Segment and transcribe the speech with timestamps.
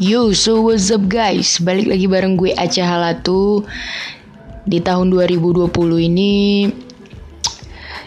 [0.00, 1.60] Yo, so what's up guys?
[1.60, 3.68] Balik lagi bareng gue Aca Halatu.
[4.64, 5.68] Di tahun 2020
[6.00, 6.64] ini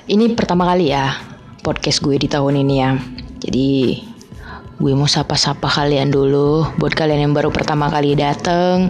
[0.10, 1.14] Ini pertama kali ya
[1.62, 2.98] Podcast gue di tahun ini ya.
[3.46, 4.02] Jadi
[4.82, 6.66] Gue mau sapa-sapa kalian dulu.
[6.82, 8.90] Buat kalian yang baru pertama kali dateng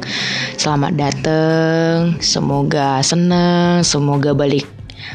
[0.56, 2.24] Selamat dateng.
[2.24, 4.64] Semoga seneng Semoga balik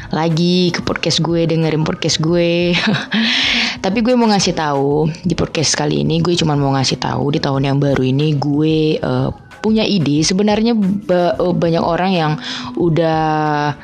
[0.09, 2.73] lagi ke podcast gue dengerin podcast gue
[3.79, 7.39] tapi gue mau ngasih tahu di podcast kali ini gue cuma mau ngasih tahu di
[7.39, 10.23] tahun yang baru ini gue uh, punya ide.
[10.23, 12.31] Sebenarnya ba uh, banyak orang yang
[12.79, 13.75] udah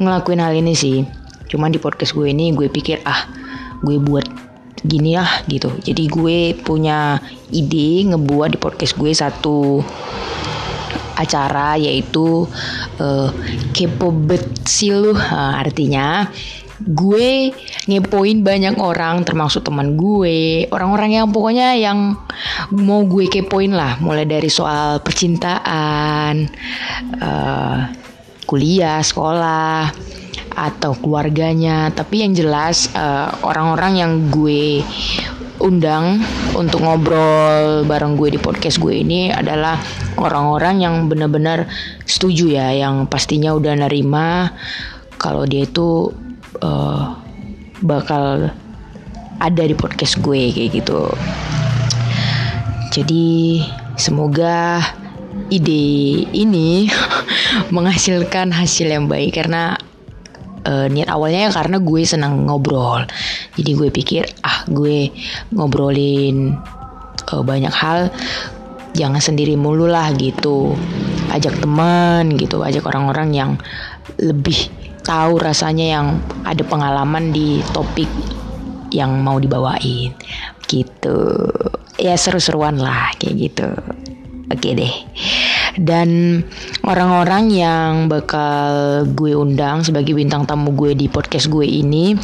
[0.00, 1.04] ngelakuin hal ini sih.
[1.48, 3.28] Cuman di podcast gue ini gue pikir ah
[3.84, 4.24] gue buat
[4.84, 5.72] gini lah gitu.
[5.80, 7.20] Jadi gue punya
[7.52, 9.80] ide ngebuat di podcast gue satu
[11.14, 12.42] acara yaitu
[12.98, 13.28] uh,
[13.70, 16.26] kepo betsil uh, artinya
[16.84, 17.52] gue
[17.88, 22.16] ngepoin banyak orang termasuk teman gue orang-orang yang pokoknya yang
[22.72, 23.96] mau gue kepoin lah.
[24.04, 26.44] Mulai dari soal percintaan
[27.20, 27.78] uh,
[28.44, 29.88] kuliah sekolah
[30.54, 31.90] atau keluarganya.
[31.90, 32.92] Tapi yang jelas
[33.42, 34.84] orang-orang uh, yang gue
[35.64, 36.20] undang
[36.52, 39.80] untuk ngobrol bareng gue di podcast gue ini adalah
[40.20, 41.64] orang-orang yang benar-benar
[42.04, 44.52] setuju ya, yang pastinya udah nerima
[45.16, 46.12] kalau dia itu
[46.64, 47.20] uh,
[47.84, 48.48] bakal
[49.38, 51.04] ada di podcast gue kayak gitu.
[52.94, 53.60] Jadi
[54.00, 54.80] semoga
[55.52, 56.88] ide ini
[57.74, 59.76] menghasilkan hasil yang baik karena
[60.64, 63.04] uh, niat awalnya ya karena gue senang ngobrol
[63.58, 65.10] jadi gue pikir ah gue
[65.52, 66.56] ngobrolin
[67.34, 68.08] uh, banyak hal
[68.94, 70.78] jangan sendiri mulu lah gitu
[71.34, 73.50] ajak teman gitu ajak orang-orang yang
[74.22, 74.70] lebih
[75.04, 76.06] tahu rasanya yang
[76.46, 78.08] ada pengalaman di topik
[78.94, 80.14] yang mau dibawain.
[80.64, 81.18] Gitu.
[81.98, 83.68] Ya seru-seruan lah kayak gitu.
[84.48, 84.94] Oke deh
[85.78, 86.40] dan
[86.86, 92.14] orang-orang yang bakal gue undang sebagai bintang tamu gue di podcast gue ini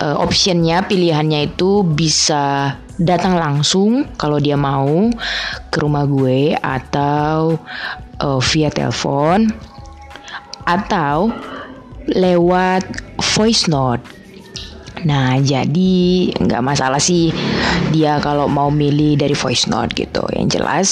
[0.00, 5.12] uh, optionnya pilihannya itu bisa datang langsung kalau dia mau
[5.68, 7.60] ke rumah gue atau
[8.24, 9.52] uh, via telepon
[10.64, 11.32] atau
[12.08, 12.84] lewat
[13.36, 14.18] voice note
[15.06, 15.94] Nah, jadi
[16.34, 17.30] nggak masalah sih
[17.94, 20.26] dia kalau mau milih dari voice note gitu.
[20.34, 20.88] Yang jelas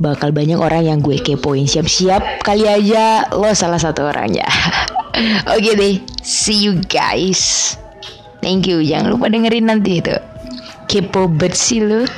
[0.00, 1.68] bakal banyak orang yang gue kepoin.
[1.68, 4.48] Siap-siap kali aja lo salah satu orangnya.
[5.52, 5.94] Oke okay deh,
[6.24, 7.76] see you guys.
[8.40, 10.16] Thank you, jangan lupa dengerin nanti itu.
[10.88, 12.08] Kepo bet sih lo.